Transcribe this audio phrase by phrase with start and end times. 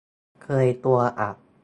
[0.43, 1.29] เคยตัวอะ